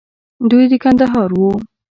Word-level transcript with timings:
دوى 0.49 0.65
د 0.71 0.73
کندهار 0.83 1.29
وو. 1.39 1.51